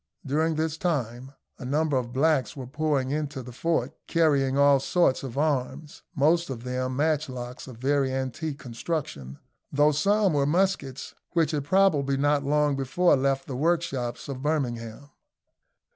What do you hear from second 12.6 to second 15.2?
before left the workshops of Birmingham.